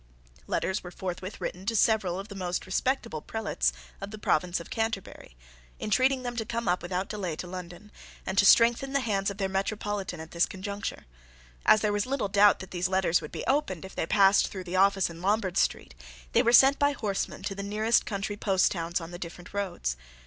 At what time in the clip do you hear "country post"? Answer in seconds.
18.07-18.71